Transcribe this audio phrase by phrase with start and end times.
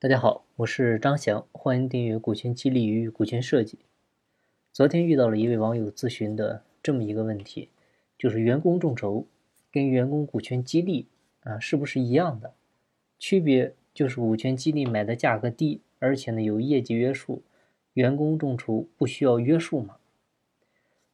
[0.00, 3.78] 大家好，我是张翔，欢迎订阅股权激励与股权设计。
[4.72, 7.68] 昨天遇到了一位网友咨询的这么一个问题，
[8.16, 9.26] 就是员工众筹
[9.72, 11.08] 跟员工股权激励
[11.42, 12.54] 啊是不是一样的？
[13.18, 17.42] 区别就是股权激励买的价格低，而且呢有业绩约束，
[17.94, 19.96] 员工众筹不需要约束吗？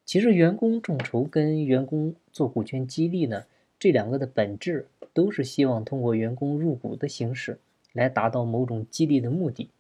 [0.04, 3.46] 其实员工众筹跟员工做股权激励呢，
[3.78, 7.58] 这两个的本质都是希望通过员工入股的形式。
[7.94, 9.70] 来达到某种激励的目的，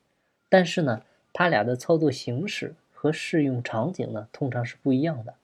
[0.48, 5.34] 但是呢，它俩的操作形式和适用场景呢，通常是不一样的。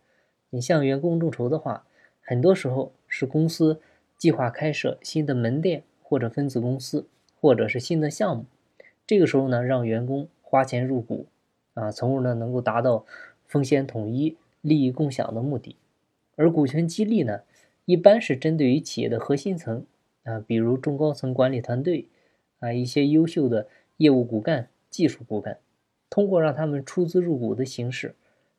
[0.51, 1.85] 你像员工众筹的话，
[2.23, 3.81] 很多时候是公司
[4.17, 7.07] 计划开设新的门店或者分子公司，
[7.41, 8.45] 或者是新的项目，
[9.05, 11.27] 这个时候呢，让员工花钱入股，
[11.75, 13.05] 啊，从而呢能够达到
[13.47, 15.75] 风险统一、利益共享的目的。
[16.37, 17.41] 而股权激励呢，
[17.85, 19.85] 一般是针对于企业的核心层，
[20.23, 22.07] 啊，比如中高层管理团队。
[22.61, 25.59] 啊，一些优秀的业务骨干、技术骨干，
[26.09, 28.15] 通过让他们出资入股的形式，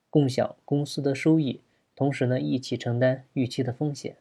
[0.09, 1.61] 共享公司的收益，
[1.95, 4.17] 同时呢，一起承担预期的风险。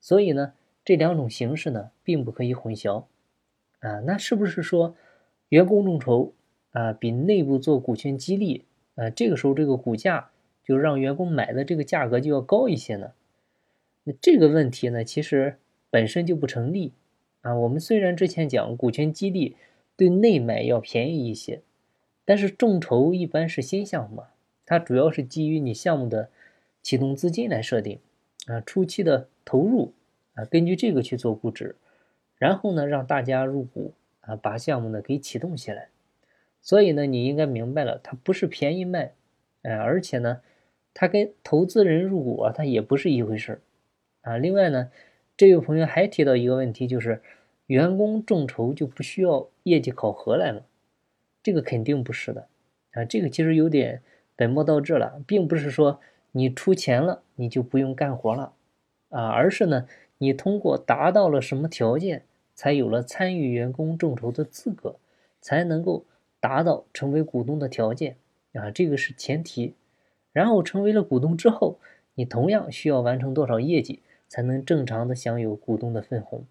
[0.00, 3.04] 所以呢，这两种形式呢，并不可以混淆。
[3.80, 4.96] 啊，那是不是说，
[5.50, 6.32] 员工众筹
[6.70, 8.64] 啊，比内部做股权激励
[8.94, 10.30] 啊，这个时候这个股价
[10.64, 13.12] 就让员工买的这个价格就要高一些呢？
[14.04, 15.58] 那这个问题呢，其实
[15.90, 16.92] 本身就不成立。
[17.46, 19.54] 啊，我们虽然之前讲股权激励
[19.96, 21.62] 对内买要便宜一些，
[22.24, 24.24] 但是众筹一般是新项目，
[24.64, 26.28] 它主要是基于你项目的
[26.82, 28.00] 启动资金来设定，
[28.48, 29.92] 啊，初期的投入
[30.34, 31.76] 啊，根据这个去做估值，
[32.36, 35.90] 然后呢让大家入股啊，把项目呢给启动起来。
[36.60, 39.12] 所以呢，你应该明白了，它不是便宜卖，
[39.62, 40.40] 哎，而且呢，
[40.92, 43.60] 它跟投资人入股啊，它也不是一回事儿
[44.22, 44.36] 啊。
[44.36, 44.90] 另外呢。
[45.36, 47.20] 这位朋友还提到一个问题，就是
[47.66, 50.64] 员工众筹就不需要业绩考核来了？
[51.42, 52.48] 这个肯定不是的
[52.92, 53.04] 啊！
[53.04, 54.00] 这个其实有点
[54.34, 56.00] 本末倒置了，并不是说
[56.32, 58.54] 你出钱了你就不用干活了
[59.10, 59.86] 啊，而是呢，
[60.18, 62.22] 你通过达到了什么条件，
[62.54, 64.96] 才有了参与员工众筹的资格，
[65.42, 66.06] 才能够
[66.40, 68.16] 达到成为股东的条件
[68.54, 69.74] 啊，这个是前提。
[70.32, 71.78] 然后成为了股东之后，
[72.14, 74.00] 你同样需要完成多少业绩？
[74.28, 76.44] 才能正常的享有股东的分红，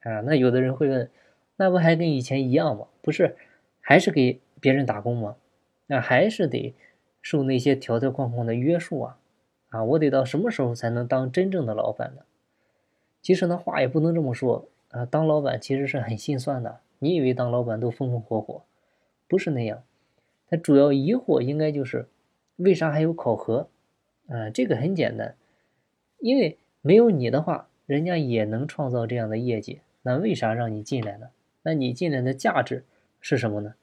[0.00, 1.10] 啊，那有的人会问，
[1.56, 2.86] 那不还跟以前一样吗？
[3.02, 3.36] 不是，
[3.80, 5.36] 还是给别人打工吗？
[5.86, 6.74] 那还是得
[7.20, 9.18] 受那些条条框框的约束啊，
[9.68, 12.22] 啊，我得到什么时候才能当真正的老板呢？
[13.20, 16.80] 其实呢，话也不能这么说啊，当老板其实是很心酸的。
[16.98, 18.62] 你以为当老板都风风火火，
[19.28, 19.82] 不是那样。
[20.48, 22.08] 他主要疑惑应该就是，
[22.56, 23.68] 为啥还有考核？
[24.28, 25.34] 啊，这个很简单，
[26.18, 26.56] 因为。
[26.82, 31.28] 没有你的话，人家也能创造这样的业绩，那为啥让你进来呢？
[31.62, 32.84] 那你进来的价值
[33.20, 33.74] 是什么呢？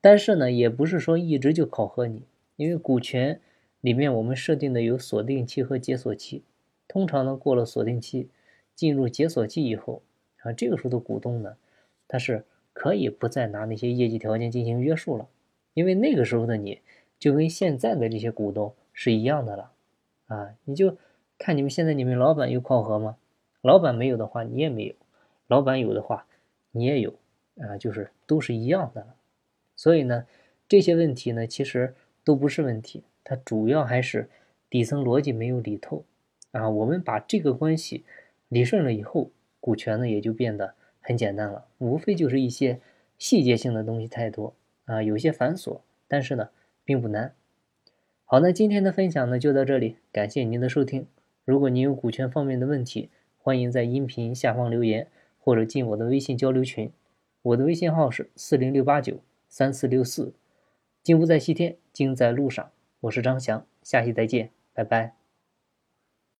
[0.00, 2.22] 但是呢，也不是说一直就考核你，
[2.56, 3.38] 因为股权
[3.82, 6.42] 里面我们设定的有锁定期和解锁期，
[6.88, 8.30] 通常呢过了锁定期，
[8.74, 10.02] 进入解锁期以后，
[10.38, 11.58] 啊，这个时候的股东呢，
[12.08, 15.28] 他是可以不再拿那些业绩条件进行约束了，
[15.74, 16.80] 因为那个时候的你
[17.18, 19.72] 就跟现在的这些股东是一样的了，
[20.28, 20.96] 啊，你就。
[21.40, 23.16] 看你们现在，你们老板有考核吗？
[23.62, 24.94] 老板没有的话，你也没有；
[25.46, 26.26] 老板有的话，
[26.70, 27.14] 你也有。
[27.58, 29.06] 啊，就是都是一样的。
[29.74, 30.26] 所以呢，
[30.68, 34.28] 这些问题呢，其实都不是问题，它主要还是
[34.68, 36.04] 底层逻辑没有理透。
[36.52, 38.04] 啊，我们把这个关系
[38.48, 39.30] 理顺了以后，
[39.60, 42.80] 股权呢也就变得很简单了，无非就是一些
[43.18, 44.52] 细节性的东西太多
[44.84, 46.50] 啊，有些繁琐，但是呢
[46.84, 47.34] 并不难。
[48.26, 51.06] 好，那今天的分享呢就到这里，感谢您的收听。
[51.44, 55.08] 如果您有股权方面的问题，欢迎在音频下方留言，
[55.38, 56.92] 或者进我的微信交流群。
[57.42, 60.34] 我的微信号是四零六八九三四六四。
[61.02, 62.70] 金不在西天，金在路上。
[63.00, 65.19] 我是张翔，下期再见，拜拜。